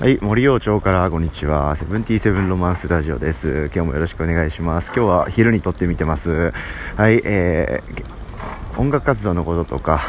[0.00, 1.76] はい、森洋町からこんにちは。
[1.76, 3.66] セブンティーセブンロマンスラジオです。
[3.66, 4.90] 今日もよろしくお願いします。
[4.96, 6.54] 今日は昼に撮ってみてます。
[6.96, 10.00] はい、えー、音楽活動のこととか、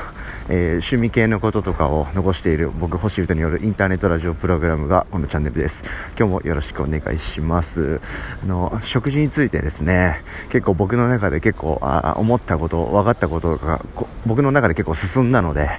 [0.54, 5.81] えー趣味系のこととかを残している僕星歌によるインターネットラジオプログラムがこのチャンネルです。
[6.20, 8.02] 今日もよろしくお願いします。
[8.44, 15.70] あの食事についてですね結構僕の中で結構あ思ったこと分かったことがこ僕の中で結構進んだので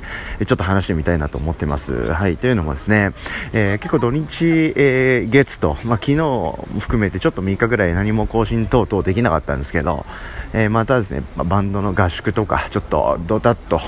[0.47, 1.93] ちょっと話してみたいなと思ってます。
[1.93, 3.13] はいというのもですね、
[3.53, 10.07] えー結構土日、えー月と、まあ、昨日も含めてちょっと3日ぐらい何も更新等々できなかったんですけど、
[10.55, 13.81] えーまたですね、まあバンドの合宿とかちょっとドタッと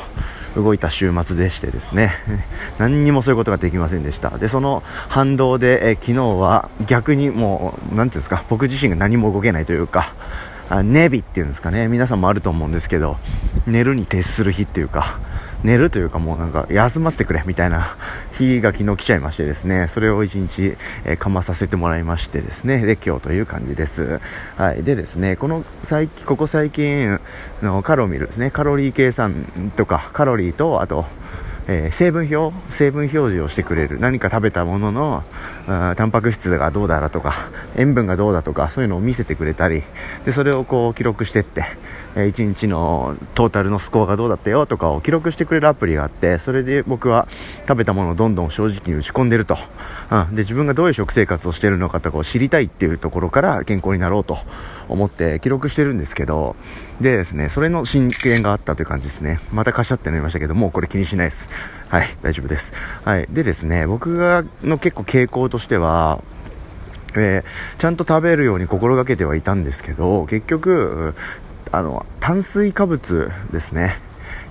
[0.57, 2.13] 動いた週末でしてですね。
[2.79, 4.31] 何にもそういうことができませんでした。
[4.31, 10.15] でその反動で、え昨日は逆にもう何ていうんですか僕自身が何も動けないというか
[10.71, 11.89] あネビっていうんですかね。
[11.89, 13.19] 皆さんもあると思うんですけど
[13.67, 15.19] 寝るに徹する日っていうか
[15.65, 17.97] 寝るというかもうなんか休ませてくれみたいな
[18.39, 24.21] 日が昨日来ちゃいましてですねそれを一日、えーかまさせてもらいましてですねで今日という感じです。
[24.59, 24.83] はい。
[24.83, 27.19] でですねこの最近ここ最近
[27.63, 31.07] のカロミルですねカロリー計算とかカロリーとあと
[31.67, 35.25] えー成分表成分表示をしてくれる何か食べたものの
[35.67, 37.35] タンパク質がどうだとか
[37.77, 39.83] 塩分がどうだとかそういうのを見せてくれたり
[40.25, 41.65] でそれをこう記録してって、
[42.17, 47.29] え1日のトータルのスコアがどうだったよとかを記録してくれるアプリがあってそれで僕は
[47.69, 49.57] 食べたものをどんどん正直に打ち込んでると、
[50.11, 54.39] うん、で自分がどういう食生活をしているのかとかを知りたいっていうところから健康になろうと。
[54.89, 56.57] 思って記録してるんですけど
[57.01, 59.41] でですねそれの進展があったという感じですね。
[59.53, 61.49] またカシャってなりましたけどもうこれ気にしないです。
[61.89, 62.73] はい大丈夫です。
[63.05, 66.23] はいでですね僕がの結構傾向としては
[67.15, 71.15] えーちゃんと食べるように心がけてはいたんですけど結局
[71.73, 73.99] あの炭水化物ですね。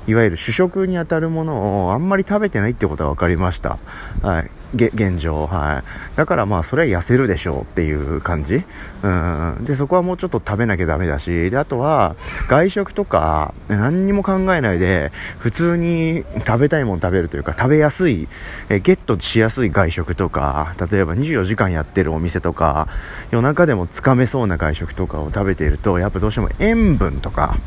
[0.06, 3.80] いわゆる主食に当たるものをあんまり食べてないってことが分かりました、
[4.22, 8.64] はい、現状、はい、だからまあそれは痩せるでしょうっていう感じ、
[9.04, 12.16] うん、でそこはもうちょっと食べなきゃダメだしであとは
[12.48, 18.28] 外食とか何にも考えないで普通に食べたいもの食べるというか食べやすい、
[18.70, 22.88] えゲットしやすい外食とか例えば24時間やってるお店とか
[23.32, 27.58] 夜中でもつかめそうな外食とかを食べているとやっぱどうしても塩分とか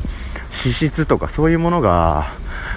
[0.51, 2.33] 脂質とかそういうものが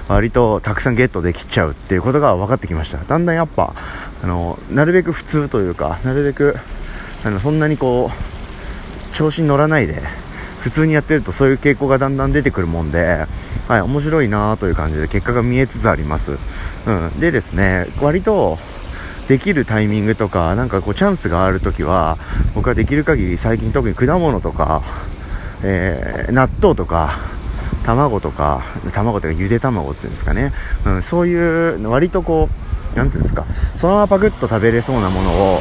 [0.07, 2.97] 割とたくさんゲットできちゃうっていうことが分かってきました。
[2.97, 3.73] だんだんやっぱ
[4.21, 6.55] あのなるべく普通というかなるべく
[7.23, 10.01] あのそんなにこう調子に乗らないで
[10.59, 13.25] 普通にやってるとそういう傾向がだんだん出てくるもんで、
[13.67, 16.37] はい、面白いなという感じで結果が見えつつあります、
[16.85, 18.57] うん、でですね割と
[19.27, 22.17] できるタイミングとかなんかこうチャンスがある時は
[22.55, 24.81] 僕はできる限り最近特に果物とか、
[25.63, 27.17] えー納豆とか
[27.83, 30.51] 卵とか卵というかゆで卵っていうんですかね、
[30.85, 33.45] うん、そういう割とこうなんていうんですか。
[33.75, 35.59] そのままパクッと食べれそうなものを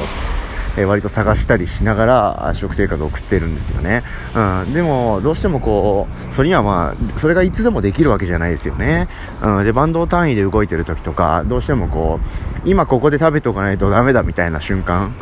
[0.78, 4.03] え割と探したりしながら食生活を送ってるんですよね、
[4.34, 9.09] うん、でもどうしてもこうそれにはまあそれがいつでもできるわけじゃないですよね、
[9.43, 12.21] うん、でバンド単位で動いてる時とかどうしてもこ
[12.65, 15.15] う今ここで食べておかないとダメだみたいな瞬間。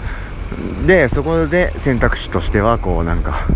[0.87, 3.49] でそこで選択肢としてはこうなんか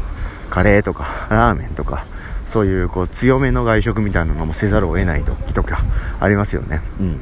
[0.50, 2.04] カレーとかラーメンとか
[2.44, 5.84] そういうこう強めの外食みたいなのもせざるを得ない時とか
[6.18, 6.80] ありますよね。
[6.98, 7.20] うん。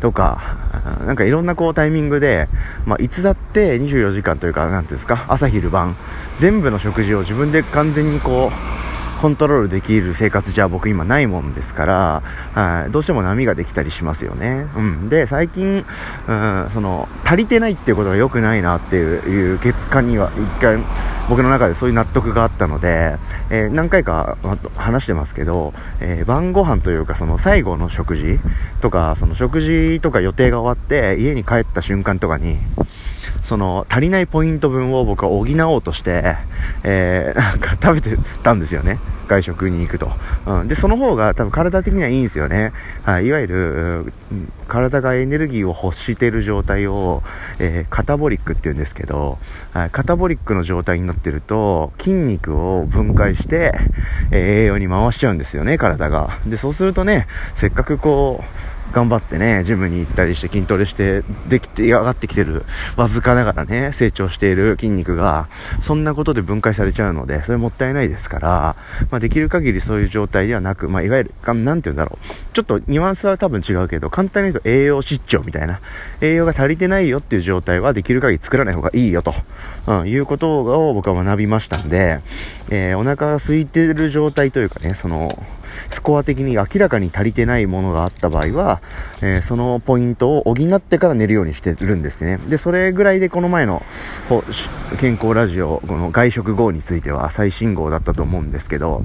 [0.00, 0.56] とか、
[1.06, 2.48] なんかいろんなこうタイミングで、
[2.86, 5.96] まあ、いつだって24時間というか、なんていうんですか、朝昼晩、
[6.38, 8.89] 全部の食事を自分で完全にこう、
[9.20, 12.22] コントロールできる生活じゃ僕今ないもんですから、
[12.54, 14.66] はいどうしても波ができたりしますよね。
[14.74, 15.08] うん。
[15.10, 15.84] で、最近、
[16.26, 20.78] うん、その、足りてないっていうことが良くないなっていう結果には、一回、
[21.28, 23.18] 僕の中でそういう納得があったので、
[23.50, 24.38] えー何回か
[24.74, 28.40] 話してますけど、えー晩ご飯というかその最後の食事
[28.80, 32.58] とか、その食事とか予定が終わって家に帰った瞬間とかに、
[33.42, 36.36] その足りないポイント分を僕は補おうとして、
[36.82, 38.98] えー なんか食べてたんですよね。
[39.28, 40.10] 外食に行くと。
[40.46, 40.68] うん。
[40.68, 42.72] で、その方が多分体的にはいいんですよね。
[43.04, 43.26] はい。
[43.26, 44.12] いわゆる、
[44.66, 47.22] 体がエネルギーを欲している状態を、
[47.60, 49.38] えーカタボリックって言うんですけど、
[49.72, 49.90] はい。
[49.90, 53.72] カタボリックの状態になってると、筋肉を分解して、
[54.32, 56.38] えー栄養に回しちゃうんですよね、体が。
[56.46, 62.64] で、そうするとね、せっかくこう、頑張ってね、ジムに行ったりして筋トレして、できて、上がってきてる、
[62.96, 65.48] わずかながらね、成長している筋肉が、
[65.82, 68.76] そんなことで分解されちゃうので、それもったいないですから、
[69.10, 72.26] まあ、できる限りそういう状態ではなく、まあ、いわゆる、なんて言うんだろう。
[72.52, 75.80] ちょっとニュアンスは多分違うけど、簡単に言うと栄養失調みたいな、
[76.20, 79.34] 栄養が足りてないよっていう状態はできる限り作らない方がいいよと、
[79.86, 82.20] うん、いうことを僕は学びましたんで、
[82.68, 85.28] えーお腹が空いてる状態というかね、その、
[85.88, 88.79] スコア的に明らかに足りてないものがあった場合は、、
[89.22, 92.38] えー、そのポイントを補ってから寝るようにしてるんですね。
[92.48, 93.82] で、それぐらいでこの前の
[94.98, 99.02] 健康ラジオ、この外食後については最新号だったと思うんですけど、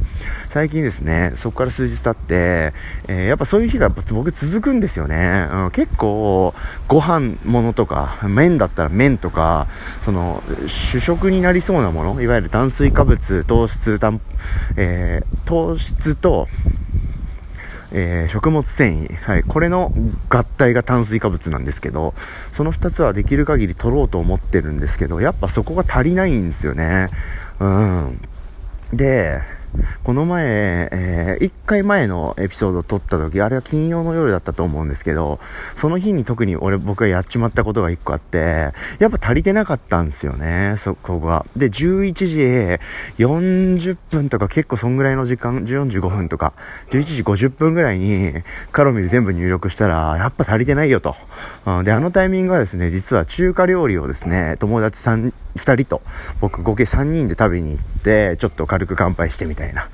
[0.49, 2.73] 最近ですね、そこから数日経って、
[3.07, 5.47] えー、やっぱそういう日が僕続くんですよね。
[5.51, 6.53] うん、結構、
[6.87, 9.67] ご飯ものとか、麺だったら麺とか、
[10.03, 13.99] その、主食になりそうなもの、いわゆる炭水化物、糖質、
[14.77, 16.47] えー、糖質と、
[17.97, 19.93] えー、食物繊維、はい、これの
[20.27, 22.13] 合体が炭水化物なんですけど、
[22.51, 27.09] その2つはできる限り取ろうと思ってるんですけど、やっぱそこが足りないんですよね。
[27.61, 28.19] うん。
[28.91, 29.41] で、
[30.03, 35.39] この前、えー、1回前のエピソードを撮った時、あれは金曜の夜だったと思うんですけど、
[35.75, 41.45] その日に特に俺、僕がやっちまったことが1個あって、やっぱ足りてなかったんですよね、そこが。
[41.55, 46.53] で、11時40分とか結構そんぐらいの時間、45分とか、
[46.91, 48.33] 11時50分ぐらいに
[48.71, 51.15] カロミル全部入力したら、やっぱ足りてないよと。
[51.65, 56.01] うん、で、あのタイミングはですね、実は中華料理をですね、友達3、2人と
[56.41, 59.89] 僕合計3人で食べに行ってちょっと軽く乾杯してみたいな。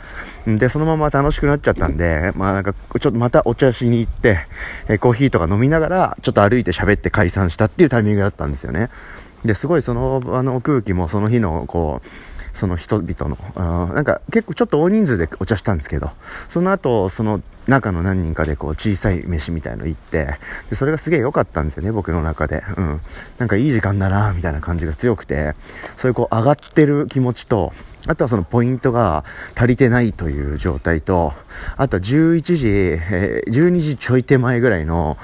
[0.47, 4.39] でそのまま楽しくなっちゃったんでまあなんかちょっとまたお茶しに行って
[4.87, 8.89] えコーヒーとか飲みながらちょっと歩いて喋って解散したっていうタイミングだったんですよね。
[9.45, 12.07] ですごいそのあの空気もその日のこう
[12.53, 16.11] その人々の、なんか結構ちょっと大人数でお茶したんですけど、
[16.49, 20.37] その後、その中の何人かでこう小さい飯みたいの行って、
[20.69, 22.63] で、それがすげえ良かったんですよね、僕の中で。
[22.77, 23.01] うん。
[23.37, 25.55] なんかいい時間だな、みたいな感じが強くて、
[25.97, 27.73] そういうこう上がってる気持ちと、
[28.07, 29.23] あとはそのポイントが
[29.55, 31.33] 足りてないという状態と、
[31.77, 35.17] あとは11時、えー、12時ちょい手前ぐらいの、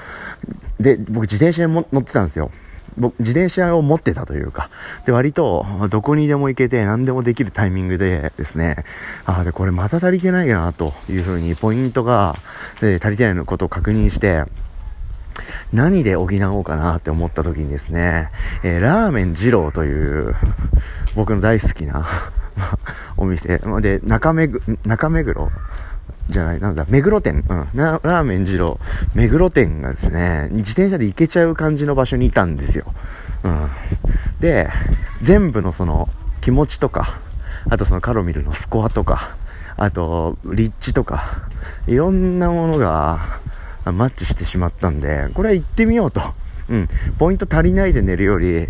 [0.78, 2.50] で、僕自転車に乗ってたんですよ。
[2.98, 4.70] 僕、自転車を持ってたというか、
[5.06, 8.84] で、割と、どこにでも行けて何でもできるタイミングでですね、
[9.24, 12.36] ああ、で、これまた足りてないな、というふうに、ポイントが、
[12.80, 14.44] で、足りてないのことを確認して、
[15.72, 18.30] 何で補おうかなって思った時にですね、
[18.62, 20.34] えー、ラーメン二郎という、
[21.14, 22.06] 僕の大好きな
[23.16, 24.48] お店、で、中目、
[24.84, 25.50] 中目黒
[26.28, 28.78] じゃない、なんだ、目黒店、うん、ラーメン二郎、
[29.14, 32.92] 目黒店がですね、自転車で行けちゃう感じの場所にいたんですよ。
[33.44, 33.70] うん。
[34.40, 34.68] で、
[35.20, 36.08] 全部のその
[36.40, 37.20] 気持ちとか、
[37.70, 39.36] あとそのカロミルのスコアとか、
[39.76, 41.48] あと、立地とか、
[41.86, 43.40] いろんなものが
[43.84, 46.20] マッチしてしまったんで、これは行ってみようと。
[46.70, 46.88] うん、
[47.18, 48.68] ポイント足りないで寝るより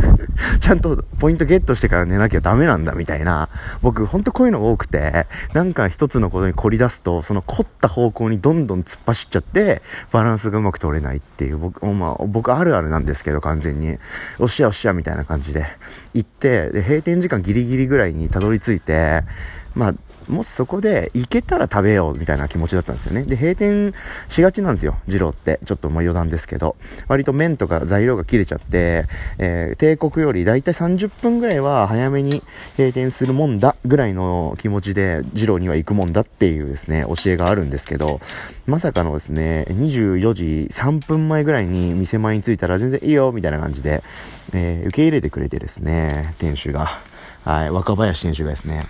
[0.60, 3.48] ちゃんとポイントゲットしてから寝なきゃダメなんだみたいな、
[3.82, 13.98] 僕ほんとこういうの多くて、なんか一つのことに凝り出すと、その凝った方向にどんどん突っ走っちゃって、バランスがうまく取れないっていう、僕、まあ、僕あるあるなんですけど、完全に。
[14.38, 15.66] おっしゃおっしゃみたいな感じで
[16.14, 19.22] 行って、で、閉店時間ギリギリぐらいにたどり着いて、
[19.74, 19.94] まあ、
[20.28, 23.24] もしそこで行けたら食べようみたいな気持ちだったんですよね。
[23.24, 23.92] で、閉店
[24.28, 25.60] しがちなんですよ、二郎って。
[25.64, 26.76] ちょっとまあ余談ですけど。
[27.08, 29.06] 割と麺とか材料が切れちゃって、
[29.38, 32.42] えー、帝国よりだいたい30分ぐらいは早めに
[32.76, 38.20] 閉店するもんだぐらいの気持ちで二郎には行くもんだっていうですね、教えがあるんですけど、
[38.66, 44.02] まさかのですね、24時3分前ぐらいに店前に着いたら全然いいよみたいな感じで、
[44.52, 46.88] えー、受け入れてくれてですね、店主が。
[47.44, 48.80] はい、若林店主がですね、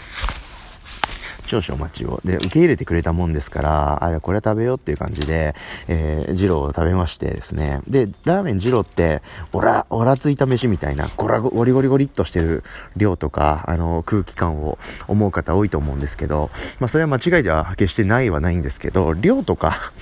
[1.60, 2.20] 少々お待ちを。
[2.24, 5.54] で、受け入れてくれたもんですから、あ、これは食べようっていう感じで、
[5.88, 7.80] えー、二郎を食べましてですね。
[7.86, 9.22] で、ラーメン二郎って、
[9.52, 12.64] おら、おらついた飯みたいな、ゴラゴリゴリゴリっとしてる
[12.96, 19.92] 量とか、あの、空気感を思う方多いと思うんですけど、まあ、それは間違いでは決してないはないんですけど、量とか、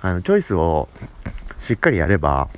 [0.00, 0.88] あの、チョイスを
[1.58, 2.48] しっかりやれば、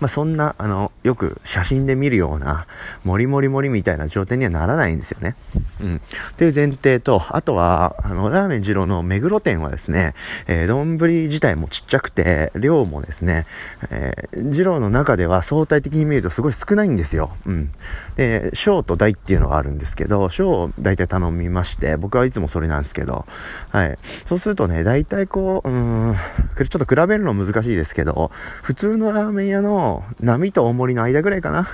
[0.00, 2.66] まあ、そんな、あの、よく写真で見るような、
[3.04, 5.36] もりもりもりみたいな状態にはならないんですよね。
[5.80, 5.96] うん。
[5.96, 6.00] っ
[6.36, 10.14] ていう前提と、あとは、あの、ラーメン二郎の目黒店はですね、
[10.46, 13.46] えー、丼自体もちっちゃくて、量もですね、
[13.90, 17.34] えー、二郎の中では相対的に見るとすごい少ないんですよ。
[17.46, 17.70] うん。
[18.16, 23.24] で、小と大っていうのがあるんですけど、小を大体頼みまして、僕はいつもそれなんですけど、
[23.70, 23.98] はい。
[24.26, 26.16] そうするとね、大体こう、うん、
[26.56, 28.30] ちょっと比べるの難しいですけど、
[28.62, 29.85] 普通のラーメン屋の
[30.20, 31.68] 波と大盛りの間ぐらいかな。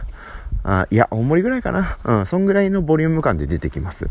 [0.64, 1.98] あいや、大盛りぐらいかな。
[2.04, 4.08] うん、そんぐらいのボリューム感で出てきます。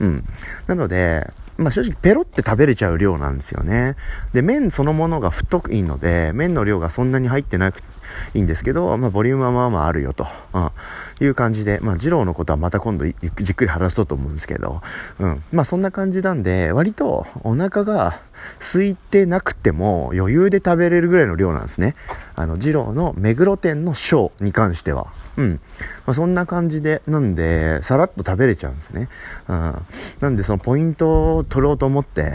[0.00, 0.24] うん。
[0.66, 3.96] なので、まあ正直ペロって食べれちゃう量なんですよね。
[4.32, 7.82] で、麺そのものが太いので、麺の量がそんなに入ってなく
[8.34, 10.70] いいんですけど、まあボリュームはまあまああるよと、うん、
[11.20, 14.82] いう感じで、まあ二郎のことはまた今度じっくり話そうと思うんですけど、
[15.18, 15.42] うん。
[15.52, 18.20] まあそんな感じなんで、割とお腹が
[18.60, 21.94] 空いてなくても余裕で食べれるぐらいの量なんですね。
[22.36, 25.06] あの、二郎の目黒店の小に関しては。
[25.36, 25.60] うん。
[26.06, 29.08] まあ、そんな感じで、なんで、さらっと食べれちゃうんですね。
[29.48, 29.82] うん。
[30.20, 32.34] なんで、そのポイントを取ろうと思って、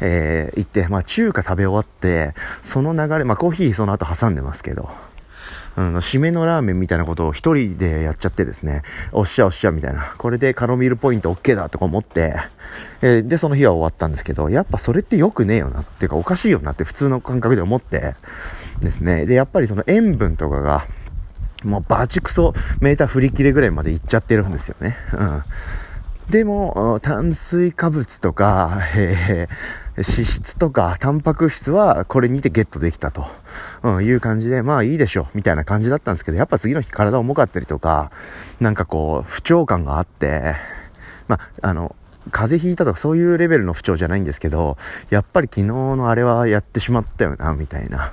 [0.00, 4.88] えー、行って、まあ中華食べ終わって、その流れ、まあコーヒーその後挟んでますけど、
[5.76, 12.36] うん、締めのラーメンみたいなことを一人でやっちゃってですね、おっしゃおっしゃみたいな、これでカロミールポイント OK だとか思って、
[13.02, 18.14] えー、で、その日は終わったんですけど、やっぱそれって良くねえよなっていうかおかしいよなって普通の感覚で思って
[18.80, 20.86] ですね、で、やっぱりその塩分とかが、
[21.62, 24.96] もうバチクソメーター振り切れぐらいまでいっちゃってるんですよね。
[25.12, 25.42] うん。
[26.30, 33.26] でも、炭水化物とか、えー、脂質とか、タンパク質はこれにてゲットできたと、
[33.84, 38.10] うん、いう感じで、まあいいでしょう、みたいな感じだったんですけど、やっぱ次の日体重かったりとか、
[38.58, 40.56] なんかこう、不調感があって、
[41.28, 41.94] まあ、あの、
[42.32, 44.76] 風邪ひいたとかそういうレベルの不調じゃないんですけど、
[45.10, 48.12] やっぱり昨日のあれはやってしまったよな、みたいな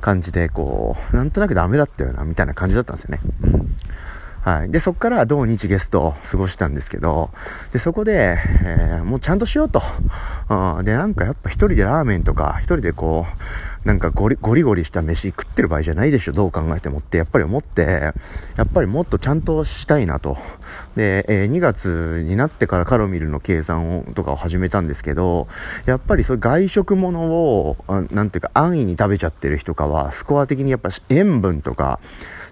[0.00, 3.20] 感じで、こう、なんとなくダメだったよな、みたいな感じだったんですよね。
[3.42, 3.74] うん
[4.42, 4.70] はい。
[4.70, 7.30] で、そこから同日ゲストを過ごしたんですけど、
[7.72, 9.82] で、そこで、えー、もうちゃんとしようと。
[10.48, 13.26] うん、で、なんかやっぱ一人でラーメンとか、一人でこ
[13.84, 18.12] う、なんかゴリゴリゴリした飯食ってる場合じゃないでしょ、どう考えてもって、やっぱり思って、
[18.56, 20.36] やっぱりもっとちゃんとしたいなと。
[20.94, 25.48] で、えー、2月になってからカロミルの計算をとかを始めたんですけど、
[25.86, 27.76] やっぱりそういう外食ものを、
[28.10, 32.00] なんていうか安易に食べちゃってる人かは、スコア的にやっぱ塩分とか、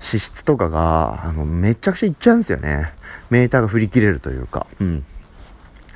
[0.00, 2.92] 脂質とかが、あの、めちゃくちゃいっちゃうんですよね。
[3.30, 4.66] メーターが振り切れるというか。
[4.80, 5.04] うん。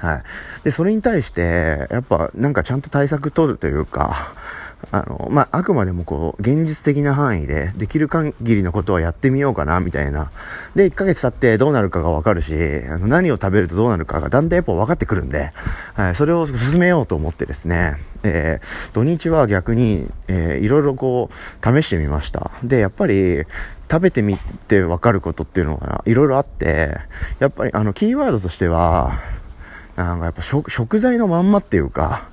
[0.00, 0.22] はい。
[0.64, 4.34] で、それに対して、やっぱ、なんかちゃんと対策取るというか、
[4.92, 10.30] あの、まあ、あくまでもこう、現実的な範囲で、できる限りのことはやってみようかな、みたいな。
[10.74, 12.54] で、1ヶ月経ってどうなるかがわかるし、
[12.88, 15.50] あの何を食べるとどうなるかがだんだんやっぱ分かってくるんで、
[15.92, 22.50] はい、それを進めようと思ってですね、えー、土日は逆に、えー、いろいろこう、試してみました。
[22.64, 23.44] で、やっぱり、
[23.90, 26.96] 食べてみて分かることっていうのがいろいろあって、
[27.40, 29.14] やっぱりあの、キーワードとしては、
[30.04, 32.28] なんかやっぱ食材のまんまっていうか、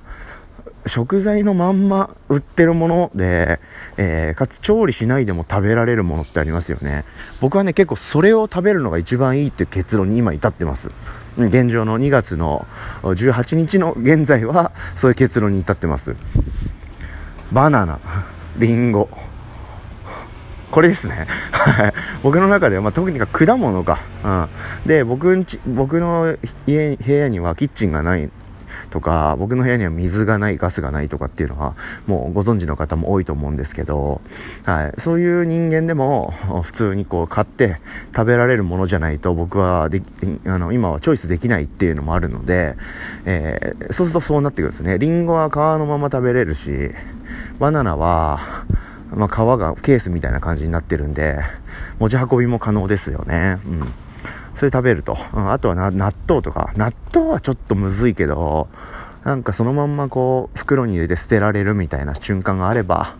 [0.86, 3.60] 食材のまんま売ってるもので、
[3.96, 7.04] えー、かつ調理しないでも食べられるものってありますよね。
[7.40, 10.88] 僕はね、結構それを食べるのが一番いいっていう結論に今至ってます。
[11.36, 12.66] 現状の2月の
[13.02, 16.16] 18日の現在は、そういう結論に至ってます。
[17.52, 18.00] バナナ、
[18.56, 19.08] リンゴ、
[20.70, 21.26] これですね。
[21.50, 23.98] は い僕の中では、まあ、特に果物か。
[24.24, 24.48] うん。
[24.86, 28.28] で、僕んち、僕の家、部屋にはキッチンがない
[28.90, 31.74] とか、僕の部屋には水がない、ガスがないとかっていうのは、
[32.06, 34.20] もうご存知の方も多いと思うんですけど、
[34.64, 35.00] はい。
[35.00, 37.80] そういう人間でも、普通にこう買って
[38.14, 40.02] 食べられるものじゃないと、僕はで
[40.46, 42.76] あの、今はチョイスできないっていうのもあるので、
[43.24, 44.98] えー、そうするとそうなってくるんですね。
[44.98, 46.90] リンゴは皮のまま食べれるし、
[47.58, 48.40] バナナは、
[49.14, 51.40] まあ、皮がケースみたいな感じになってるんで、
[51.98, 53.58] 持ち運びも可能ですよね。
[53.66, 53.92] うん。
[54.54, 55.16] それ食べると。
[55.32, 56.72] うん、あとは納豆とか。
[56.76, 58.68] 納豆はちょっとむずいけど、
[59.24, 63.16] なんかそのまんまこう、袋に入れて捨てられるみたいな瞬間があれば、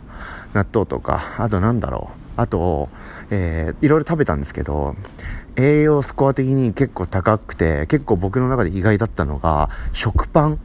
[0.54, 2.40] 納豆とか、あとなんだろう。
[2.40, 2.88] あと、
[3.30, 4.94] えー、いろいろ食べたんですけど、
[5.56, 10.58] 栄養スコア的に結構高くて、結構僕の中で意外だったのが、食パン。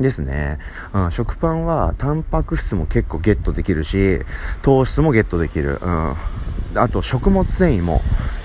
[0.00, 0.58] ですね、
[0.92, 4.20] うん、食パンはタンパク質も結構ゲットできるし
[4.62, 6.16] 糖質もゲットできる、うん、
[6.74, 8.00] あと食物繊維も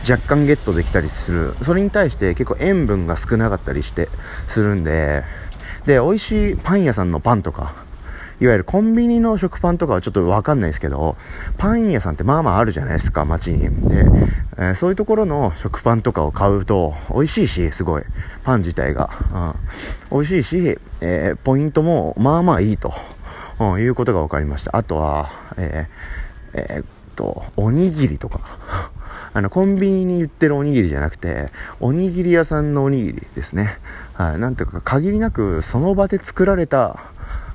[0.10, 1.56] 若干ゲットできたりする。
[1.64, 4.10] それに対して結構塩分が少なかったりして
[4.48, 5.24] するんで。
[5.86, 7.74] で美味しいパン屋さんのパンとか
[8.40, 11.18] いわゆるコンビニの食パンとかはちょっとわかんないですけど、
[11.58, 13.62] パン屋さんってまあまああるじゃないですか、街に。
[13.90, 14.06] で、
[14.58, 18.04] えー、そういうところの食パンとかを買うと、美味しいし、すごい。
[18.44, 19.10] パン自体が。
[20.12, 22.94] うん、美味しいし、えー、ポイントもまあまあいいと、
[23.60, 24.78] うん、いうことが分かりました。
[24.78, 28.42] あとは、えー、えー、っと、おにぎりとか。
[29.34, 33.80] あの、コンビニに売ってるおにぎりじゃなくて、おにぎり屋さんのおにぎりですね。
[34.14, 34.40] はい。
[34.40, 37.00] なんていうか、限りなくその場で作られた、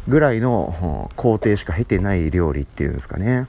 [0.08, 3.46] ぐらいの工程しか経てない料理っていうんですかね。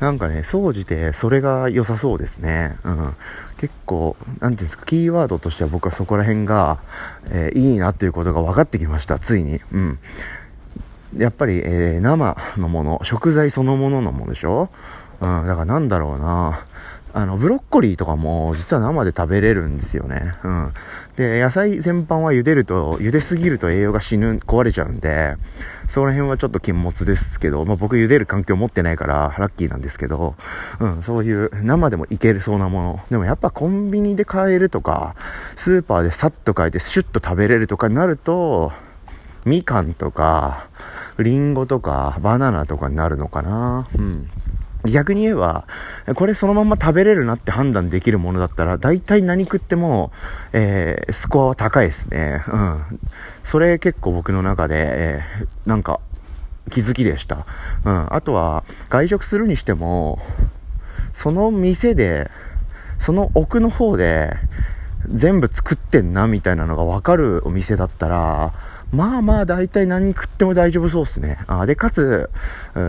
[0.00, 2.76] なんかね、総じてそれが良さそうですね。
[2.84, 3.14] うん。
[3.58, 6.78] 結構、なんていうんですか、キーワードとしては僕はそこら辺が、
[7.30, 9.60] えー、いいなっていうことが分かってきました、ついに。
[9.72, 9.98] うん。
[11.16, 14.68] やっぱり、えー、生のもの、食材そのもののものでしょ？
[15.20, 16.58] うん、だからなんだろうな。
[17.16, 20.34] あの、ブロッコリーとかも実は生で食べれるんですよね。
[20.42, 20.74] うん。
[21.14, 25.36] で、野菜全般は茹でると、茹ですぎると栄養が死ぬ、壊れちゃうんで、
[25.86, 30.34] その辺はちょっと禁物ですけど、まあ僕茹でる環境持ってないからラッキーなんですけど、
[30.80, 33.00] うん、そういう生でもいけるそうなもの。
[33.10, 35.14] でもやっぱコンビニで買えるとか、
[35.54, 38.72] スーパーでさっと買えてシュッと食べれるとかになると、
[39.44, 40.66] みかんとか、
[41.18, 43.86] りんごとか、バナナとかになるのかな。
[43.94, 44.28] うん。
[44.90, 45.66] 逆に言えば、
[46.14, 50.12] これそのまま食べれるなって判断できるものだったら、大体何食っても、
[50.52, 52.42] えー、スコアは高いですね。
[52.48, 53.00] うん。
[53.42, 56.00] それ結構僕の中で、えー、なんか、
[56.70, 57.46] 気づきでした。
[57.84, 58.14] うん。
[58.14, 60.18] あとは、外食するにしても、
[61.12, 62.30] その店で、
[62.98, 64.36] その奥の方で、
[65.10, 68.54] 全部作ってんなみたいなのがわかるお店だったら、
[68.94, 71.38] まあまあ大体何食っても大丈夫そうっすね。
[71.46, 72.30] あで、かつ、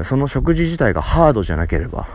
[0.03, 2.07] その食事自体がハードじゃなければ。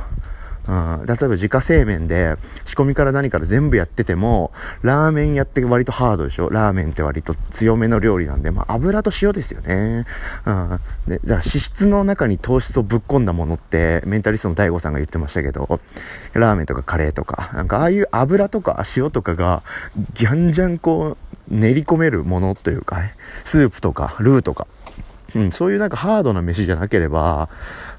[0.71, 6.49] うん、例えば自家製麺で仕込みから何から全部やっててもラーメンやって割とハードでしょ？
[6.49, 10.07] ラーメンって割と強めの料理なんで、まあ、油と塩ですよね、
[10.47, 15.81] うん、でじゃあ脂質の中に糖質をぶっ込んだものってメンタリストの DAIGO さんが言ってましたけど
[16.35, 19.65] ラーメンとかカレーとかなんかああいう油とか塩とかが
[20.15, 21.19] じゃんじゃんこ
[21.51, 24.69] う練り込めるものというかねスープとかルーとか。
[25.33, 27.49] うん、そういうなんかハードな飯じゃなければ、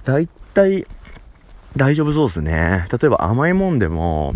[0.04, 0.86] だいたい
[1.78, 2.88] 大丈夫そうですね。
[2.92, 4.36] 例えば甘いもんでも、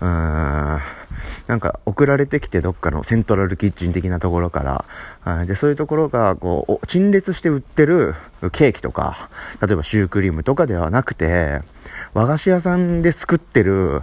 [0.00, 0.80] うーん、
[1.46, 4.84] なんか送られてきてどっかのセントラルキッチン的なところか
[5.24, 8.14] ら、でそういうところがこう陳列して売ってる
[8.52, 9.28] ケーキとか、
[9.60, 11.60] 例えばシュークリームとかではなくて、
[12.14, 14.02] 和菓子屋さんで作ってる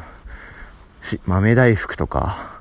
[1.25, 2.52] 豆大福とか、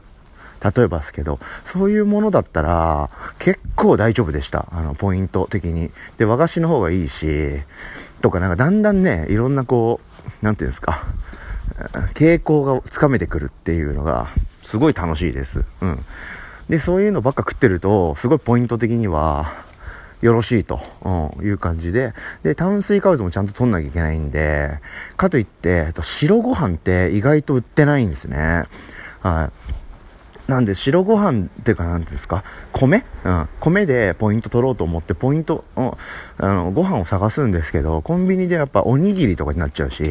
[0.62, 4.68] 例えばですけど、そういうものだったら、結構大丈夫でした。
[4.70, 5.90] あの、ポイント的に。
[6.18, 7.62] で、和菓子の方がいいし、
[8.20, 10.00] とかなんかだんだんね、いろんなこ
[10.42, 11.04] う、なんていうんですか、
[12.14, 14.28] 傾向がつかめてくるっていうのが、
[14.62, 15.64] すごい楽しいです。
[15.80, 16.04] うん。
[16.68, 19.52] で、そういうのばっか食ってると、すごいポイント的には、
[20.20, 22.14] よろしいと、うん、いう感じで、
[22.44, 24.78] で、炭水化物もちゃんと取んなきゃいけないんで、
[25.16, 28.62] かといって、白ご飯って意外と売ってないんですね。
[29.20, 29.81] はい。
[30.48, 32.42] なんで白ご飯っていうか何ですか？
[32.72, 35.90] 米、うん、米でポイント取ろうと思ってポイント、うん、
[36.38, 40.02] あのご飯を探すんですけどコンビニでやっぱおにぎりとかになっちゃうし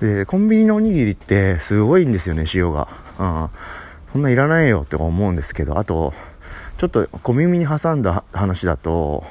[0.00, 2.88] でコンビニのおにぎりってすごいんですよね塩が、
[3.18, 3.50] うん、
[4.12, 6.14] そんないらないよって思うんですけどあと
[6.78, 9.24] ちょっと小耳に挟んだ話だと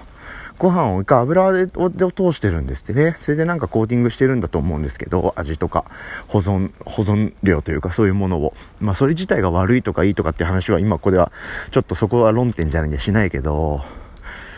[0.60, 3.16] ご飯を一回油で通してるんですってね。
[3.22, 5.86] それでなんかコーティングしてるんだと思うんですけど、味とか、
[6.28, 8.54] 保存、保存量というかそういうものを。
[8.82, 11.32] まあそれ自体が悪いとかいいとかって話は今ここでは、
[11.72, 13.82] ちょっとそこは論点じゃないんでしないけど、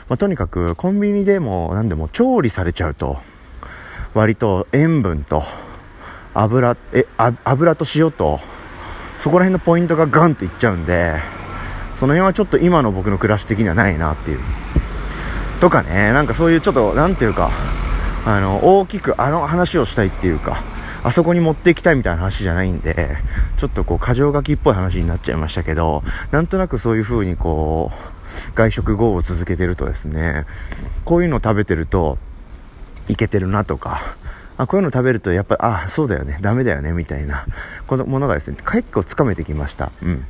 [0.09, 3.19] まあとにかくコンビニでも何でも調理されちゃうと、
[4.15, 5.43] 割と塩分と
[6.33, 7.05] 油、え、
[7.43, 8.39] 油と塩と、
[9.17, 11.19] そこら辺のポイントがガンっていっちゃうんで、
[11.95, 14.39] その辺はちょっと今の僕の暮らし的にはないなっていう。
[15.61, 17.51] とかね、なんかそういうちょっと、なんていうか、
[18.25, 20.63] あの、大きくあの話をしたいっていうか、
[21.03, 23.17] あそこに持っていきたいみたいな話じゃないんで、
[23.57, 30.47] ちょっとこう、過剰書きっぽい話になっちゃいましたけど、なんとなくそういう風にこう、外食後を続けてるとですね、
[31.05, 32.17] こういうの食べてると、
[33.07, 34.01] いけてるなとか、
[34.61, 37.47] あ、こういうの食べるとやっぱり、あ、そうだよね、ダメだよね、みたいな、
[37.87, 39.91] このものがですね、結構つかめてきました。
[40.03, 40.25] うん。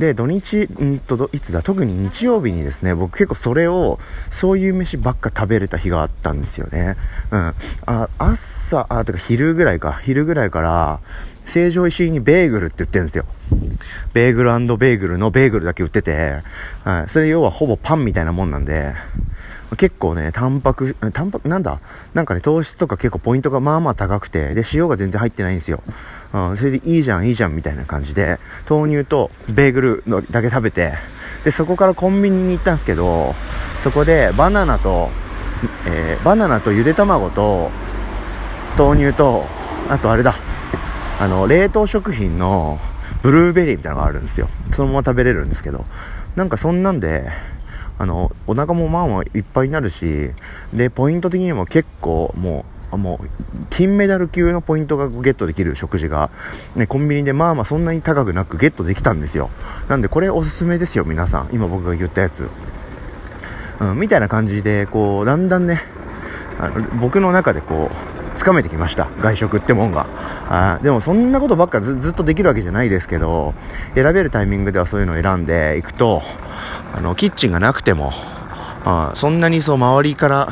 [0.00, 6.96] で、土日、んと、いつだ、特に日曜日にですね、僕結構それを、そういう飯ばっか食べれた日があったんですよね。
[7.30, 7.54] うん。
[7.86, 10.98] あ、朝、あ、てか昼ぐらいか、昼ぐらいから、
[11.46, 13.24] 成城石井にベーグルって言ってるんですよ。
[14.12, 16.42] ベーグルベーグルのベーグルだけ売ってて、
[16.84, 17.08] はい。
[17.08, 18.94] それ要はほぼパンみたいなもんなんで、
[19.76, 21.80] 結構ね、タンパク、タンパク、なんだ？
[22.14, 25.82] なんかね、糖質とか結構ポイントがまあまあ高くて、で、塩が全然入ってないんですよ。
[26.32, 30.94] うん、それでいいじゃん、いいじゃん、みたいな感じで、豆乳とベーグルのだけ食べて、
[31.44, 33.34] で、そこからコンビニに行ったんですけど、
[33.80, 35.10] そこでバナナと、
[35.86, 37.70] えー、バナナとゆで卵と、
[38.78, 39.46] 豆乳と、
[39.88, 40.34] あとあれだ、
[41.18, 42.78] あの、冷凍食品の
[43.22, 44.48] ブルーベリーみたいなのがあるんですよ。
[44.72, 45.86] そのまま食べれるんですけど、
[46.36, 47.30] なんかそんなんで、
[47.98, 50.30] あの、お腹もまあまあいっぱいになるし、
[50.74, 53.28] で、ポイント的にも結構もう、もう、
[53.70, 56.30] 金メダル級のポイントがゲットできる食事が、
[56.74, 59.50] ね、コンビニでまあまあそんなに高くなくゲットできたんですよ。
[59.88, 61.48] なんでこれおすすめですよ、皆さん。
[61.52, 62.48] 今僕が言ったやつ。
[63.80, 65.80] うん、みたいな感じで、こう、だんだんね、
[66.58, 69.08] あの僕の中でこう、つかめてきました。
[69.20, 70.06] 外食ってもんが。
[70.48, 73.54] あでもそんなことばっかずっとできるわけじゃないですけど、
[73.94, 76.22] 選べるタイミングではそういうのを選んでいくと、
[76.94, 78.12] あの、キッチンがなくても、
[78.88, 80.48] あそんなにそう周りから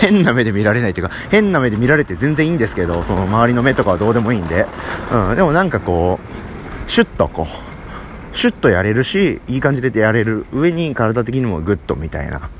[0.00, 4.66] 変な目で見られないというか変な目で見られて全然いいんですけどその周りの目とかはどうでもいいんで、
[5.12, 6.18] うん、でもなんかこ
[6.86, 7.46] うシュッとこ
[8.34, 12.50] うシュッとやれるしいい感じでやれる上に体的にもグッとみたいな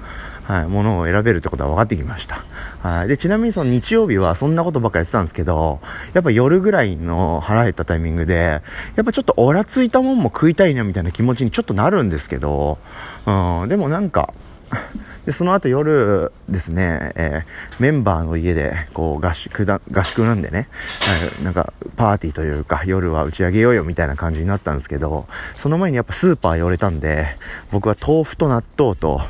[0.51, 2.45] はい、ものを選べるってことは分かってきました。
[2.81, 3.09] はい。
[3.09, 5.79] で、ちなみにその日曜日はそんなことばっかやってたんですけど、
[6.13, 8.61] やっぱ夜ぐらいの腹減ったタイミングで、
[8.97, 12.79] やっぱちょっとオラついたもんも食いたいなみたいな気持ちにちょっとなるんですけど、
[13.27, 14.35] うん、でもなんか、
[15.25, 20.69] で、その後夜ですね、えー、メンバーの家で、こう、合宿だ、合宿なんでね、
[21.43, 27.37] なんか、パーティーというか、夜は打ち上げようよみたいな感じになったんですけど、その前にやっぱスーパー寄れたんで、
[27.71, 29.21] 僕は豆腐と納豆と、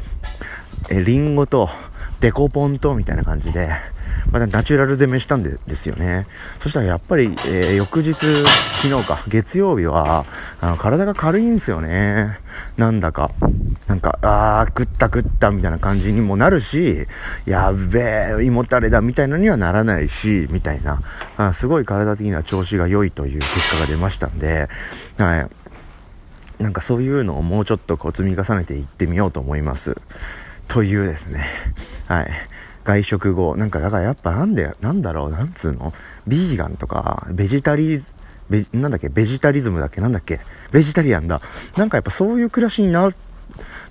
[0.91, 1.69] え、リンゴと、
[2.19, 3.71] デコポンと、みたいな感じで、
[4.33, 6.27] またナチュラル攻めしたんでですよね。
[6.61, 10.27] そしたらやっぱり、えー、翌日、昨日か、月曜日は、
[10.61, 12.39] あの、体が軽いんですよね。
[12.77, 13.31] なんだか。
[13.87, 17.07] なんか、あー、食った食ったみたいな感じにもなるし、
[17.47, 21.03] やべえ、胃もたれだみたいなにはならないし、みたいな。
[21.37, 24.69] あすごい体的には調子が良いという結果が出ましたんで、
[25.19, 26.63] はい。
[26.63, 29.97] なんかそういうのをもうちょっとこう積み重ねていってみようと思います。
[30.71, 31.45] というですね。
[32.07, 32.31] はい。
[32.85, 33.57] 外食後。
[33.57, 35.93] なんか、だからやっぱなんで、なんだろう、なんつうの？
[36.29, 38.15] ビーガンとか、ベジタリーズ、
[38.49, 39.09] ベなんだっけ？
[39.09, 40.01] ベジタリズムだっけ？
[40.01, 40.39] なんだっけ？
[40.71, 41.43] ベジタリアンだ。
[41.77, 43.17] なんかやっぱそういう暮らしになる、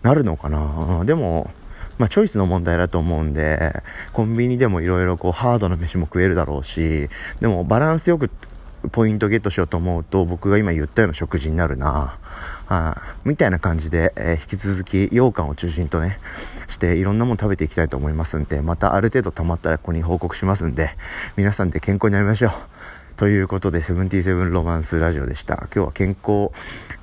[0.04, 1.04] なるのかな？
[1.04, 1.52] でも、
[1.98, 7.10] まあ、チョイスの問題だと思うんで、コンビニでもいろいろこう、ハードな飯も食えるだろうし、
[7.42, 8.32] でもバランスよく
[8.92, 12.18] ポイントゲットしようと思うと、僕が今言ったような食事になるな
[12.68, 16.20] あみたいな感じで、えー、引き続き羊羹を中心とね、
[16.68, 20.92] していろんなもの食べていきたいと思いますんで、またある程度溜まったらここに報告しますんで、
[21.36, 22.52] 皆さんで健康になりましょう。
[23.18, 25.68] ということで、セブンティーセブンロマンスラジオでした。
[25.76, 26.52] 今日は健康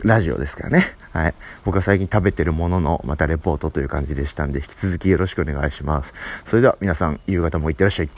[0.03, 0.83] ラジオですからね。
[1.13, 1.35] はい。
[1.67, 6.15] 僕が最近食べてるものの、またレポートという感じでしたんで、引き続きよろしくお願いします。
[6.47, 8.11] それでは皆さん、夕方もいってらっしゃい。